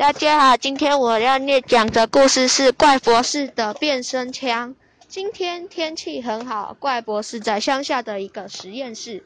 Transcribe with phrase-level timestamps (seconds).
[0.00, 4.74] 大家好，今天我要念讲的故事是怪博士的变身枪。
[5.06, 9.22] 今天天气很好，怪博士在乡下的一个实验室，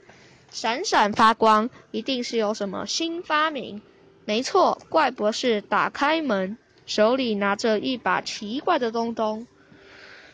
[0.51, 3.83] 闪闪发光，一定是有什么新发明。
[4.25, 9.47] 没错，怪博士打开门，手里拿着一把奇怪的东东。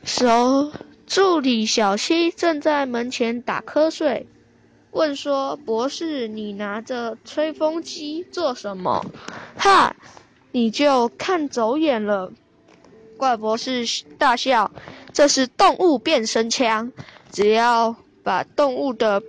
[0.04, 0.72] 手
[1.06, 4.26] 助理小西正在门前打瞌睡，
[4.90, 9.04] 问说：“博士，你拿着吹风机做什么？”
[9.58, 9.94] 哈！
[10.52, 12.32] 你就看走眼了，
[13.16, 13.84] 怪博士
[14.18, 14.70] 大笑。
[15.12, 16.92] 这是动物变身枪，
[17.30, 19.22] 只要把动物的，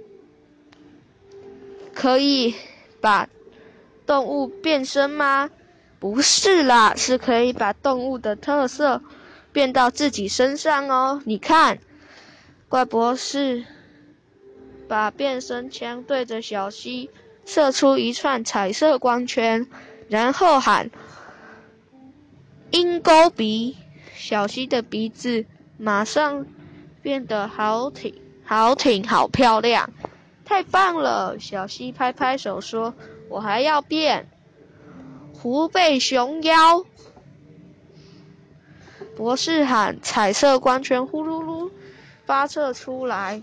[1.94, 2.56] 可以
[3.00, 3.28] 把
[4.06, 5.50] 动物变身吗？
[6.00, 9.02] 不是啦，是可以把动物的特色
[9.52, 11.22] 变到自己身上哦。
[11.26, 11.80] 你看，
[12.70, 13.64] 怪博士
[14.88, 17.10] 把变身枪对着小溪，
[17.46, 19.68] 射出一串彩色光圈，
[20.10, 20.90] 然后喊。
[22.72, 23.76] 鹰钩鼻，
[24.16, 25.46] 小溪的鼻子
[25.78, 26.46] 马上
[27.02, 28.16] 变得好挺、
[28.46, 29.92] 好挺、好漂亮，
[30.46, 31.38] 太棒了！
[31.38, 32.94] 小溪拍拍手说
[33.28, 34.30] ：“我还要变
[35.34, 36.86] 虎背熊腰。”
[39.18, 41.70] 博士喊：“彩色光圈呼噜噜
[42.26, 43.42] 发射出来，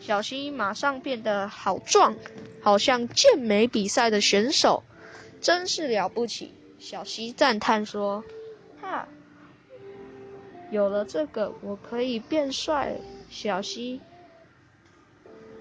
[0.00, 2.14] 小溪马上变得好壮，
[2.60, 4.82] 好像健美比赛的选手，
[5.40, 8.22] 真是了不起！”小溪赞叹说。
[10.76, 12.98] 有了这个，我可以变帅。
[13.30, 14.02] 小溪，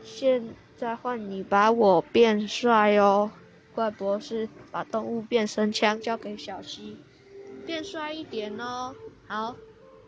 [0.03, 3.31] 现在换你把我变帅哦。
[3.73, 6.97] 怪博士把动物变身枪交给小溪，
[7.65, 8.93] 变帅一点哦。
[9.25, 9.55] 好，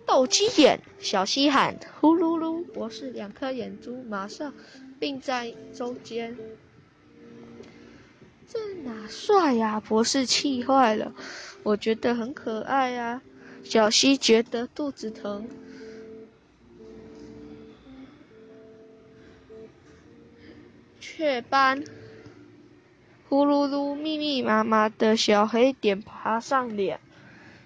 [0.05, 4.53] 斗鸡眼，小溪喊，呼噜噜，博士两颗眼珠马上
[4.99, 6.37] 并在中间。
[8.49, 9.79] 这哪帅呀？
[9.79, 11.13] 博士气坏了。
[11.63, 13.21] 我觉得很可爱呀。
[13.69, 15.45] 小溪觉得肚子疼。
[21.01, 21.83] 雀斑，
[23.27, 27.01] 呼噜噜，密密麻麻的小黑点爬上脸。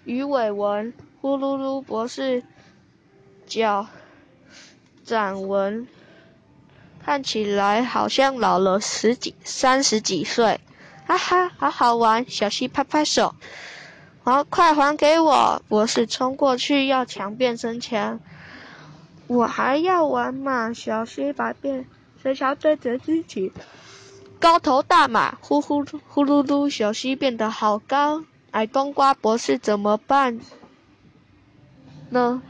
[0.04, 0.92] 鱼尾纹，
[1.22, 2.42] 呼噜噜，博士
[3.46, 3.86] 脚
[5.04, 5.88] 掌纹，
[7.06, 10.60] 看起来好像老了十几、三十几岁。
[11.06, 12.28] 哈哈，好好玩！
[12.28, 13.36] 小溪拍拍手，
[14.24, 15.62] 好，快还给我！
[15.68, 18.20] 博士冲过去要抢变身枪，
[19.26, 20.72] 我还要玩嘛！
[20.74, 21.88] 小溪把变
[22.22, 23.52] 身枪对着自己，
[24.40, 30.40] 高头大马，呼呼呼噜噜，小溪变得好高，矮冬瓜博士怎么办
[32.12, 32.44] 呢？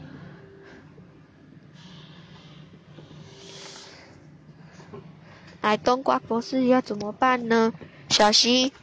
[5.62, 7.72] 矮冬瓜博士要怎么办呢？
[8.10, 8.74] 小溪，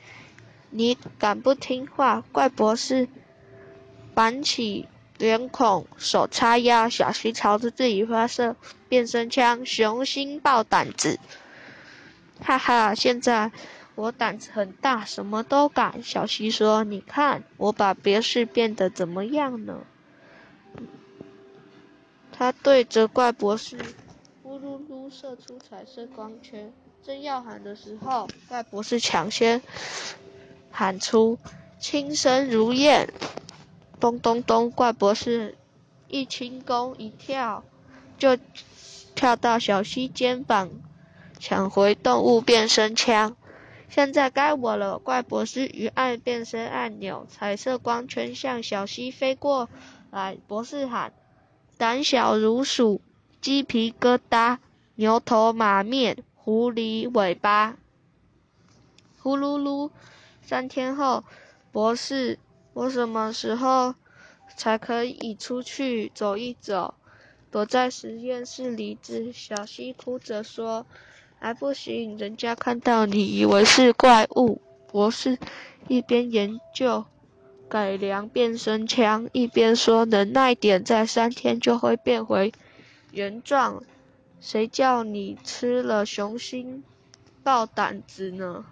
[0.72, 2.24] 你敢不听话？
[2.32, 3.08] 怪博士
[4.14, 4.88] 板起
[5.18, 6.90] 脸孔，手叉腰。
[6.90, 8.56] 小溪朝着自己发射
[8.88, 11.20] 变身枪，雄心豹胆子。
[12.42, 13.52] 哈哈，现在
[13.96, 16.04] 我胆子很大，什么都敢。
[16.04, 19.82] 小溪说：“你看，我把别墅变得怎么样呢？”
[22.32, 23.78] 他对着怪博士。
[24.44, 26.72] 呼噜噜，射出彩色光圈。
[27.04, 29.62] 正要喊的时候，怪博士抢先
[30.72, 31.38] 喊出，
[31.80, 33.12] 轻声如燕。
[34.00, 35.58] 咚咚咚，怪博士
[36.08, 37.64] 一轻功一跳，
[38.18, 38.38] 就
[39.16, 40.70] 跳到小溪肩膀，
[41.40, 43.36] 抢回动物变身枪。
[43.90, 49.68] 现在该我了，怪博士一按变身按钮，彩色光圈向小溪飞过
[50.12, 50.38] 来。
[50.48, 51.12] 博士喊
[51.78, 53.02] ：“胆小如鼠。”
[53.42, 54.58] 鸡皮疙瘩，
[54.96, 57.78] 牛头马面，狐狸尾巴，
[59.22, 59.90] 呼噜噜。
[60.50, 61.24] 三天后，
[61.72, 62.40] 博士，
[62.74, 63.94] 我什么时候
[64.58, 66.96] 才可以出去走一走？
[67.52, 70.88] 躲在实验室里，只小溪哭着说
[71.38, 74.60] ：“还不行，人家看到你以为是怪物。”
[74.92, 75.38] 博士
[75.88, 77.06] 一边研究
[77.70, 82.52] 改良变身枪，一边说：“能耐点，在三天就会变回。”
[83.14, 83.84] 原状，
[84.42, 86.84] 谁叫你吃了雄心
[87.44, 88.66] 豹胆子呢？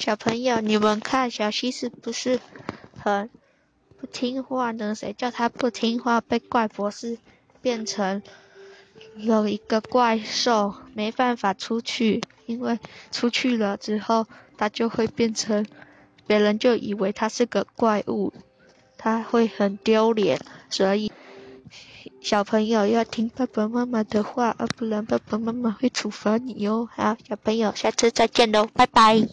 [0.00, 2.40] 小朋友，你们看小溪是不是
[2.98, 3.28] 很
[4.00, 4.94] 不听话呢？
[4.94, 7.18] 谁叫他不听话，被怪博士
[7.60, 8.22] 变成
[9.16, 12.78] 有一个怪兽，没办法出去，因为
[13.12, 14.26] 出去了之后，
[14.56, 15.66] 他就会变成
[16.26, 18.32] 别人就以为他是个怪物，
[18.96, 21.12] 他会很丢脸，所以。
[22.22, 26.88] 小朋友要听爸爸妈妈的话，要不然爸爸妈妈会处罚你哟。
[26.90, 29.26] 好，小朋友，下次再见喽，拜拜。